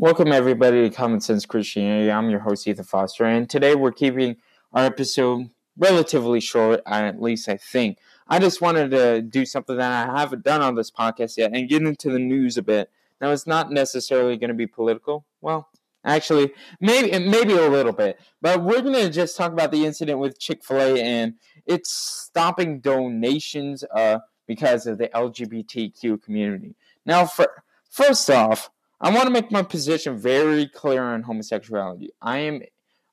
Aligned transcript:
Welcome, 0.00 0.32
everybody, 0.32 0.88
to 0.88 0.96
Common 0.96 1.20
Sense 1.20 1.44
Christianity. 1.44 2.10
I'm 2.10 2.30
your 2.30 2.40
host, 2.40 2.66
Ethan 2.66 2.86
Foster, 2.86 3.26
and 3.26 3.50
today 3.50 3.74
we're 3.74 3.92
keeping 3.92 4.36
our 4.72 4.86
episode 4.86 5.50
relatively 5.76 6.40
short, 6.40 6.80
at 6.86 7.20
least 7.20 7.50
I 7.50 7.58
think. 7.58 7.98
I 8.26 8.38
just 8.38 8.62
wanted 8.62 8.92
to 8.92 9.20
do 9.20 9.44
something 9.44 9.76
that 9.76 10.08
I 10.08 10.18
haven't 10.18 10.42
done 10.42 10.62
on 10.62 10.74
this 10.74 10.90
podcast 10.90 11.36
yet 11.36 11.50
and 11.52 11.68
get 11.68 11.82
into 11.82 12.08
the 12.10 12.18
news 12.18 12.56
a 12.56 12.62
bit. 12.62 12.90
Now, 13.20 13.30
it's 13.30 13.46
not 13.46 13.72
necessarily 13.72 14.38
going 14.38 14.48
to 14.48 14.54
be 14.54 14.66
political. 14.66 15.26
Well, 15.42 15.68
actually, 16.02 16.54
maybe 16.80 17.10
maybe 17.18 17.52
a 17.52 17.68
little 17.68 17.92
bit, 17.92 18.18
but 18.40 18.62
we're 18.62 18.80
going 18.80 18.94
to 18.94 19.10
just 19.10 19.36
talk 19.36 19.52
about 19.52 19.70
the 19.70 19.84
incident 19.84 20.18
with 20.18 20.40
Chick 20.40 20.64
Fil 20.64 20.80
A 20.80 21.02
and 21.02 21.34
it's 21.66 21.92
stopping 21.92 22.80
donations 22.80 23.84
uh, 23.94 24.20
because 24.46 24.86
of 24.86 24.96
the 24.96 25.08
LGBTQ 25.08 26.22
community. 26.22 26.74
Now, 27.04 27.26
for, 27.26 27.62
first 27.90 28.30
off 28.30 28.70
I 29.00 29.10
want 29.10 29.24
to 29.24 29.30
make 29.30 29.50
my 29.50 29.62
position 29.62 30.18
very 30.18 30.68
clear 30.68 31.02
on 31.02 31.22
homosexuality. 31.22 32.10
I 32.20 32.38
am 32.38 32.62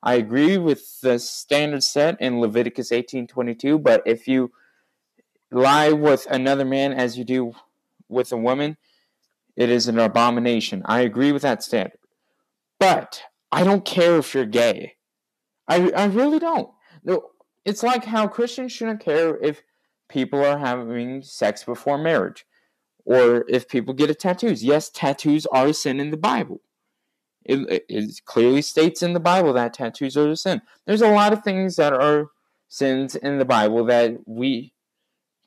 I 0.04 0.16
agree 0.16 0.58
with 0.58 1.02
the 1.02 1.18
standard 1.18 1.84
set 1.84 2.20
in 2.22 2.40
Leviticus 2.40 2.92
18:22, 2.92 3.82
but 3.82 4.04
if 4.06 4.28
you 4.28 4.52
lie 5.52 5.92
with 5.92 6.28
another 6.30 6.66
man 6.66 6.94
as 6.94 7.18
you 7.18 7.24
do 7.24 7.54
with 8.10 8.32
a 8.32 8.38
woman, 8.38 8.78
it 9.56 9.70
is 9.70 9.88
an 9.88 9.98
abomination. 9.98 10.82
I 10.86 11.02
agree 11.02 11.32
with 11.32 11.42
that 11.44 11.64
standard. 11.64 12.00
But 12.80 13.24
I 13.52 13.64
don't 13.64 13.86
care 13.86 14.18
if 14.18 14.34
you're 14.34 14.46
gay. 14.46 14.98
I 15.68 15.90
I 15.92 16.06
really 16.06 16.40
don't. 16.40 16.70
It's 17.66 17.84
like 17.84 18.06
how 18.06 18.28
Christians 18.28 18.72
shouldn't 18.72 19.00
care 19.00 19.38
if 19.38 19.64
people 20.10 20.44
are 20.44 20.58
having 20.58 21.22
sex 21.22 21.64
before 21.64 21.98
marriage 21.98 22.46
or 23.08 23.46
if 23.48 23.70
people 23.70 23.94
get 23.94 24.20
tattoos. 24.20 24.66
Yes, 24.66 24.90
tattoos 24.90 25.46
are 25.46 25.68
a 25.68 25.74
sin 25.74 26.02
in 26.02 26.12
the 26.12 26.18
Bible. 26.18 26.60
It, 27.46 27.86
it, 27.88 28.26
clearly 28.26 28.62
states 28.62 29.02
in 29.02 29.14
the 29.14 29.22
Bible 29.22 29.54
that 29.54 29.74
tattoos 29.74 30.18
are 30.18 30.30
a 30.30 30.36
sin. 30.36 30.62
There's 30.86 31.02
a 31.02 31.12
lot 31.12 31.32
of 31.32 31.42
things 31.42 31.78
that 31.78 31.94
are 31.94 32.28
sins 32.68 33.16
in 33.16 33.38
the 33.38 33.46
Bible 33.46 33.86
that 33.86 34.18
we 34.26 34.74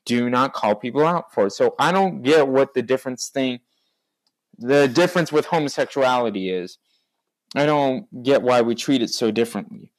do 0.05 0.27
not 0.27 0.53
call 0.53 0.73
people 0.73 1.05
out 1.05 1.31
for. 1.31 1.51
So 1.51 1.75
I 1.77 1.91
don't 1.91 2.23
get 2.23 2.47
what 2.47 2.73
the 2.73 2.81
difference 2.81 3.27
thing, 3.27 3.59
the 4.57 4.87
difference 4.87 5.31
with 5.31 5.45
homosexuality 5.45 6.49
is. 6.49 6.79
I 7.53 7.67
don't 7.67 8.23
get 8.23 8.41
why 8.41 8.61
we 8.61 8.73
treat 8.73 9.03
it 9.03 9.11
so 9.11 9.29
differently. 9.29 9.91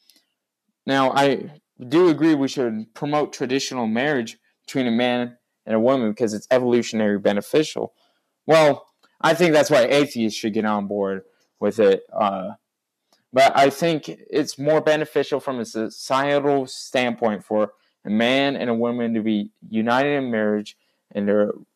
Now 0.85 1.13
I 1.13 1.61
do 1.89 2.09
agree 2.09 2.35
we 2.35 2.49
should 2.49 2.93
promote 2.93 3.33
traditional 3.33 3.87
marriage 3.87 4.39
between 4.67 4.89
a 4.89 4.91
man 4.91 5.37
and 5.67 5.75
a 5.75 5.81
woman 5.81 6.11
because 6.11 6.35
it's 6.35 6.47
evolutionary 6.51 7.19
beneficial. 7.19 7.93
Well, 8.47 8.87
I 9.21 9.35
think 9.35 9.53
that's 9.53 9.71
why 9.71 9.85
atheists 9.85 10.39
should 10.39 10.55
get 10.55 10.65
on 10.65 10.87
board 10.87 11.23
with 11.61 11.79
it. 11.79 12.03
Uh, 12.13 12.53
but 13.33 13.57
I 13.57 13.71
think 13.71 14.09
it's 14.09 14.59
more 14.59 14.81
beneficial 14.81 15.41
from 15.41 15.61
a 15.61 15.65
societal 15.65 16.67
standpoint 16.67 17.45
for 17.45 17.73
a 18.05 18.11
man 18.11 18.57
and 18.57 18.69
a 18.69 18.75
woman 18.75 19.15
to 19.15 19.23
be 19.23 19.51
united 19.69 20.17
in 20.17 20.31
marriage 20.31 20.77
and 21.13 21.29
to 21.29 21.67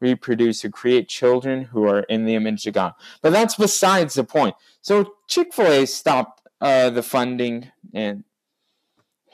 reproduce 0.00 0.60
to 0.60 0.70
create 0.70 1.08
children 1.08 1.64
who 1.64 1.84
are 1.86 2.00
in 2.00 2.24
the 2.24 2.34
image 2.34 2.66
of 2.66 2.74
God. 2.74 2.94
But 3.22 3.32
that's 3.32 3.54
besides 3.54 4.14
the 4.14 4.24
point. 4.24 4.54
So 4.80 5.14
Chick 5.26 5.52
fil 5.52 5.66
A 5.66 5.86
stopped 5.86 6.42
uh, 6.60 6.90
the 6.90 7.02
funding 7.02 7.70
and 7.94 8.24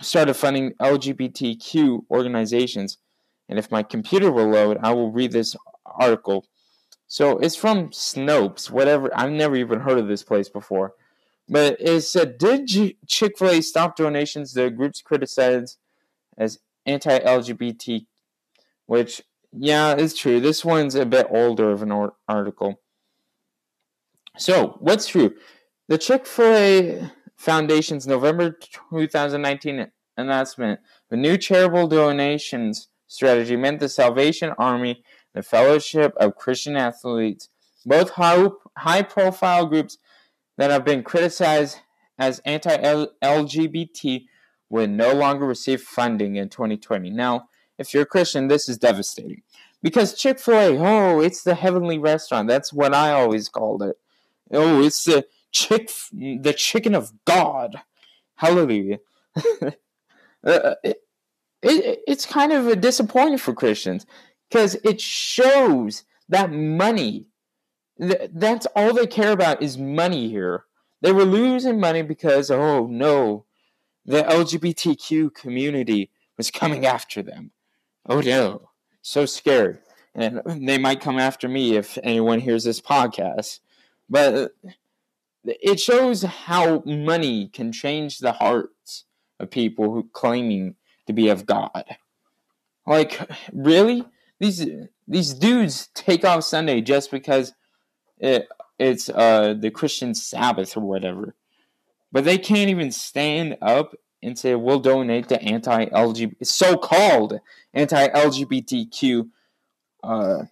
started 0.01 0.35
funding 0.35 0.73
LGBTQ 0.75 2.05
organizations 2.11 2.99
and 3.49 3.59
if 3.59 3.71
my 3.71 3.83
computer 3.83 4.31
will 4.31 4.49
load, 4.49 4.79
I 4.83 4.93
will 4.93 5.11
read 5.11 5.33
this 5.33 5.57
article. 5.85 6.47
So 7.07 7.39
it's 7.39 7.57
from 7.57 7.91
Snopes, 7.91 8.71
whatever. 8.71 9.11
I've 9.15 9.31
never 9.31 9.57
even 9.57 9.81
heard 9.81 9.99
of 9.99 10.09
this 10.09 10.25
place 10.25 10.49
before. 10.49 10.95
But 11.49 11.77
it 11.81 12.01
said, 12.03 12.39
Did 12.39 12.69
Chick 13.07 13.39
fil 13.39 13.51
A 13.51 13.61
stop 13.61 13.97
donations 13.97 14.53
the 14.53 14.71
groups 14.71 15.01
criticized 15.01 15.79
as 16.37 16.59
anti 16.85 17.19
LGBT? 17.19 18.07
Which, 18.87 19.23
yeah, 19.53 19.95
it's 19.97 20.19
true. 20.19 20.41
This 20.41 20.65
one's 20.65 20.97
a 20.97 21.07
bit 21.07 21.29
older 21.31 21.71
of 21.71 21.83
an 21.83 22.11
article. 22.29 22.81
So, 24.37 24.77
what's 24.81 25.07
true? 25.07 25.35
The 25.89 25.99
Chick 25.99 26.27
fil 26.27 26.55
A 26.57 27.13
Foundation's 27.37 28.07
November 28.07 28.57
2019 28.91 29.91
announcement 30.17 30.81
the 31.11 31.17
new 31.17 31.37
charitable 31.37 31.89
donations 31.89 32.89
strategy 33.07 33.57
meant 33.57 33.81
the 33.81 33.89
Salvation 33.89 34.53
Army, 34.59 35.03
the 35.35 35.43
Fellowship 35.43 36.15
of 36.17 36.37
Christian 36.37 36.77
Athletes, 36.77 37.49
both 37.85 38.11
high 38.11 39.03
profile 39.03 39.67
groups 39.67 39.99
that 40.57 40.71
have 40.71 40.85
been 40.85 41.03
criticized 41.03 41.81
as 42.19 42.41
anti 42.45 42.77
LGBT, 42.77 44.25
would 44.69 44.91
no 44.91 45.13
longer 45.13 45.47
receive 45.47 45.81
funding 45.83 46.37
in 46.37 46.49
2020. 46.49 47.11
Now, 47.11 47.49
if 47.79 47.93
you're 47.93 48.03
a 48.03 48.07
Christian, 48.07 48.49
this 48.49 48.69
is 48.69 48.79
devastating. 48.79 49.43
Because 49.83 50.15
Chick 50.15 50.41
fil 50.41 50.55
A, 50.55 50.79
oh, 50.79 51.21
it's 51.21 51.43
the 51.43 51.55
heavenly 51.55 51.99
restaurant. 51.99 52.49
That's 52.49 52.73
what 52.73 52.95
I 52.95 53.13
always 53.13 53.49
called 53.49 53.83
it. 53.83 53.97
Oh, 54.51 54.83
it's 54.83 55.05
the 55.05 55.27
chick, 55.53 55.91
the 56.13 56.55
chicken 56.57 56.95
of 56.95 57.13
God. 57.25 57.83
Hallelujah. 58.37 58.99
uh, 59.63 60.75
it, 60.83 60.99
it, 61.67 62.01
it's 62.07 62.27
kind 62.27 62.53
of 62.53 62.67
a 62.67 62.77
disappointment 62.77 63.41
for 63.41 63.55
Christians 63.55 64.07
because 64.49 64.77
it 64.85 65.01
shows 65.01 66.05
that 66.29 66.53
money, 66.53 67.27
that's 67.99 68.67
all 68.75 68.93
they 68.93 69.07
care 69.07 69.33
about 69.33 69.63
is 69.63 69.79
money 69.79 70.29
here. 70.29 70.65
They 71.03 71.13
were 71.13 71.25
losing 71.25 71.79
money 71.79 72.03
because, 72.03 72.51
oh 72.51 72.87
no, 72.87 73.45
the 74.05 74.23
LGBTQ 74.23 75.35
community 75.35 76.11
was 76.37 76.51
coming 76.51 76.87
after 76.87 77.23
them. 77.23 77.51
Oh 78.09 78.21
no, 78.21 78.71
so 79.03 79.27
scared. 79.27 79.81
And 80.15 80.41
they 80.47 80.79
might 80.79 81.01
come 81.01 81.19
after 81.19 81.49
me 81.49 81.77
if 81.77 81.99
anyone 82.03 82.41
hears 82.41 82.65
this 82.65 82.81
podcast. 82.81 83.61
But 84.09 84.35
uh, 84.35 84.49
it 85.45 85.79
shows 85.81 86.23
how 86.23 86.83
money 86.87 87.49
can 87.49 87.73
change 87.73 88.19
the 88.19 88.33
hearts 88.33 89.05
of 89.39 89.51
people 89.51 89.93
who 89.93 90.09
claiming 90.13 90.77
to 91.07 91.13
be 91.13 91.29
of 91.29 91.47
God. 91.47 91.85
Like, 92.87 93.21
really? 93.53 94.05
These 94.39 94.67
these 95.09 95.35
dudes 95.35 95.89
take 95.95 96.25
off 96.25 96.45
Sunday 96.45 96.81
just 96.81 97.11
because 97.11 97.55
it 98.19 98.49
it's 98.79 99.09
uh 99.09 99.55
the 99.59 99.71
Christian 99.71 100.15
Sabbath 100.15 100.77
or 100.77 100.81
whatever. 100.81 101.35
But 102.13 102.25
they 102.25 102.39
can't 102.39 102.71
even 102.71 102.93
stand 102.93 103.57
up 103.61 103.95
and 104.23 104.39
say 104.39 104.55
we'll 104.55 104.81
donate 104.81 105.29
to 105.29 105.43
anti 105.43 105.87
LGBT 105.87 106.47
so 106.47 106.77
called 106.77 107.41
anti 107.73 108.09
LGBTQ 108.09 109.29
uh 110.03 110.45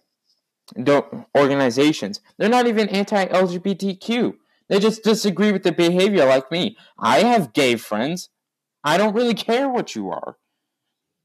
organizations. 1.35 2.21
They're 2.37 2.49
not 2.49 2.67
even 2.67 2.89
anti 2.89 3.25
LGBTQ. 3.25 4.35
They 4.67 4.79
just 4.79 5.03
disagree 5.03 5.51
with 5.51 5.63
the 5.63 5.71
behavior 5.71 6.25
like 6.25 6.51
me. 6.51 6.75
I 6.97 7.19
have 7.19 7.53
gay 7.53 7.75
friends. 7.75 8.29
I 8.83 8.97
don't 8.97 9.15
really 9.15 9.35
care 9.35 9.69
what 9.69 9.95
you 9.95 10.09
are. 10.09 10.37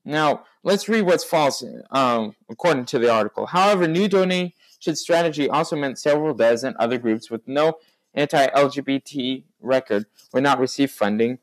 Now, 0.05 0.45
let's 0.63 0.89
read 0.89 1.03
what's 1.03 1.25
false 1.25 1.63
um, 1.91 2.35
according 2.49 2.87
to 2.87 2.99
the 2.99 3.11
article. 3.11 3.47
However, 3.47 3.87
new 3.87 4.09
donation 4.09 4.53
strategy 4.95 5.49
also 5.49 5.77
meant 5.77 5.99
several 5.99 6.35
dozen 6.35 6.75
other 6.79 6.99
groups 6.99 7.31
with 7.31 7.47
no 7.47 7.79
anti 8.15 8.47
LGBT 8.47 9.45
record 9.61 10.07
would 10.33 10.43
not 10.43 10.59
receive 10.59 10.91
funding 10.91 11.39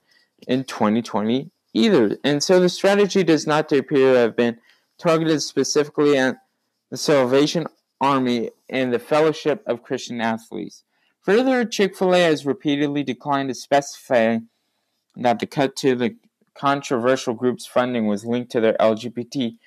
in 0.48 0.64
2020 0.64 1.52
either. 1.74 2.18
And 2.24 2.44
so 2.44 2.60
the 2.60 2.70
strategy 2.70 3.24
does 3.24 3.46
not 3.48 3.72
appear 3.72 4.14
to 4.14 4.20
have 4.20 4.36
been 4.36 4.60
targeted 4.98 5.42
specifically 5.42 6.18
at 6.18 6.38
the 6.90 6.98
Salvation 6.98 7.68
Army 8.02 8.52
and 8.70 8.94
the 8.94 9.00
Fellowship 9.00 9.64
of 9.66 9.84
Christian 9.84 10.22
Athletes. 10.22 10.84
Further, 11.22 11.66
Chick 11.66 11.96
fil 11.96 12.16
A 12.16 12.20
has 12.20 12.46
repeatedly 12.46 13.04
declined 13.04 13.50
to 13.50 13.56
specify 13.56 14.40
that 15.16 15.40
the 15.40 15.46
cut 15.46 15.76
to 15.78 15.96
the 15.96 16.16
controversial 16.58 17.34
group's 17.34 17.66
funding 17.66 18.08
was 18.08 18.26
linked 18.26 18.52
to 18.52 18.62
their 18.62 18.74
LGBT 18.74 19.58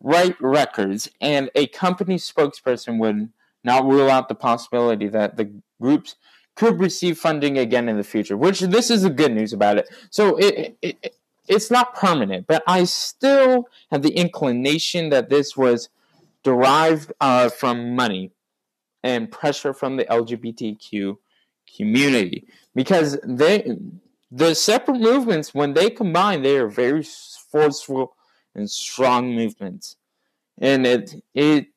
right 0.00 0.36
records, 0.40 1.08
and 1.20 1.50
a 1.54 1.66
company 1.68 2.16
spokesperson 2.16 2.98
would 2.98 3.30
not 3.64 3.84
rule 3.84 4.10
out 4.10 4.28
the 4.28 4.34
possibility 4.34 5.08
that 5.08 5.36
the 5.36 5.50
groups 5.80 6.16
could 6.54 6.80
receive 6.80 7.18
funding 7.18 7.58
again 7.58 7.88
in 7.88 7.96
the 7.96 8.04
future. 8.04 8.36
Which 8.36 8.60
this 8.60 8.90
is 8.90 9.02
the 9.02 9.10
good 9.10 9.32
news 9.32 9.52
about 9.52 9.78
it. 9.78 9.88
So 10.10 10.36
it, 10.36 10.76
it, 10.82 10.96
it 11.02 11.14
it's 11.48 11.70
not 11.70 11.94
permanent, 11.94 12.46
but 12.46 12.62
I 12.66 12.84
still 12.84 13.68
have 13.90 14.02
the 14.02 14.14
inclination 14.14 15.08
that 15.10 15.30
this 15.30 15.56
was 15.56 15.88
derived 16.42 17.12
uh, 17.20 17.48
from 17.48 17.96
money 17.96 18.32
and 19.02 19.30
pressure 19.30 19.72
from 19.72 19.96
the 19.96 20.04
LGBTQ 20.04 21.16
community 21.76 22.46
because 22.74 23.18
they 23.24 23.76
the 24.30 24.54
separate 24.54 25.00
movements, 25.00 25.54
when 25.54 25.74
they 25.74 25.90
combine, 25.90 26.42
they 26.42 26.58
are 26.58 26.68
very 26.68 27.02
forceful 27.50 28.14
and 28.54 28.70
strong 28.70 29.34
movements. 29.34 29.96
And 30.58 30.86
it, 30.86 31.22
it 31.34 31.68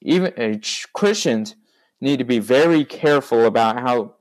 even 0.00 0.32
uh, 0.34 0.58
Christians 0.92 1.56
need 2.00 2.18
to 2.18 2.24
be 2.24 2.38
very 2.38 2.84
careful 2.84 3.46
about 3.46 3.80
how 3.80 4.14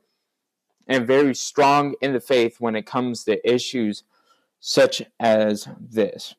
and 0.88 1.08
very 1.08 1.34
strong 1.36 1.96
in 2.02 2.14
the 2.14 2.20
faith 2.20 2.58
when 2.60 2.76
it 2.76 2.86
comes 2.86 3.24
to 3.24 3.50
issues 3.50 4.04
such 4.60 5.02
as 5.20 5.68
this. 5.80 6.36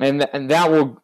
And, 0.00 0.20
th- 0.20 0.30
and 0.32 0.50
that 0.50 0.70
will 0.70 1.00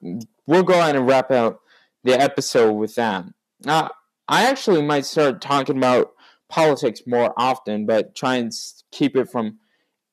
we'll 0.46 0.62
go 0.62 0.80
ahead 0.80 0.96
and 0.96 1.06
wrap 1.06 1.30
out 1.30 1.60
the 2.04 2.18
episode 2.18 2.72
with 2.72 2.94
that. 2.94 3.24
Now, 3.64 3.90
I 4.26 4.46
actually 4.46 4.82
might 4.82 5.04
start 5.04 5.40
talking 5.40 5.76
about 5.76 6.12
politics 6.48 7.02
more 7.06 7.32
often, 7.36 7.86
but 7.86 8.14
try 8.14 8.36
and 8.36 8.52
keep 8.90 9.16
it 9.16 9.30
from 9.30 9.58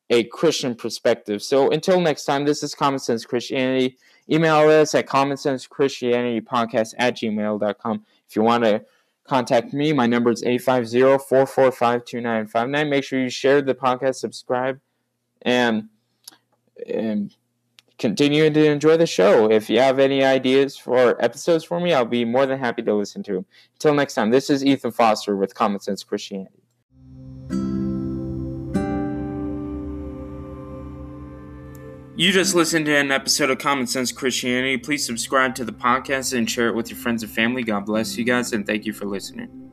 a 0.09 0.23
Christian 0.25 0.75
perspective. 0.75 1.41
So 1.41 1.69
until 1.69 1.99
next 1.99 2.25
time, 2.25 2.45
this 2.45 2.61
is 2.63 2.75
Common 2.75 2.99
Sense 2.99 3.25
Christianity. 3.25 3.97
Email 4.29 4.69
us 4.69 4.93
at 4.95 5.07
commonsensechristianitypodcast 5.07 6.93
at 6.97 7.17
gmail.com. 7.17 8.05
If 8.27 8.35
you 8.35 8.41
want 8.41 8.65
to 8.65 8.83
contact 9.27 9.73
me, 9.73 9.93
my 9.93 10.07
number 10.07 10.31
is 10.31 10.43
850-445-2959. 10.43 12.89
Make 12.89 13.03
sure 13.03 13.19
you 13.19 13.29
share 13.29 13.61
the 13.61 13.75
podcast, 13.75 14.15
subscribe, 14.15 14.79
and, 15.41 15.89
and 16.88 17.35
continue 17.97 18.50
to 18.50 18.65
enjoy 18.65 18.97
the 18.97 19.06
show. 19.06 19.50
If 19.50 19.69
you 19.69 19.80
have 19.80 20.00
any 20.00 20.24
ideas 20.24 20.77
for 20.77 21.21
episodes 21.24 21.63
for 21.63 21.80
me, 21.80 21.94
I'll 21.94 22.06
be 22.06 22.25
more 22.25 22.45
than 22.45 22.59
happy 22.59 22.81
to 22.83 22.94
listen 22.94 23.24
to 23.24 23.33
them. 23.33 23.45
Until 23.75 23.94
next 23.94 24.13
time, 24.13 24.31
this 24.31 24.50
is 24.50 24.63
Ethan 24.63 24.92
Foster 24.92 25.36
with 25.36 25.56
Common 25.56 25.80
Sense 25.80 26.03
Christianity. 26.03 26.62
You 32.18 32.31
just 32.31 32.56
listened 32.56 32.86
to 32.86 32.95
an 32.95 33.12
episode 33.12 33.50
of 33.50 33.57
Common 33.57 33.88
Sense 33.88 34.13
Christianity. 34.13 34.77
Please 34.77 35.06
subscribe 35.06 35.53
to 35.56 35.65
the 35.65 35.74
podcast 35.74 36.38
and 36.38 36.50
share 36.50 36.69
it 36.69 36.75
with 36.75 36.89
your 36.89 36.98
friends 36.98 37.24
and 37.24 37.31
family. 37.31 37.62
God 37.62 37.86
bless 37.86 38.18
you 38.18 38.24
guys, 38.24 38.53
and 38.53 38.65
thank 38.65 38.86
you 38.86 38.94
for 38.94 39.06
listening. 39.06 39.64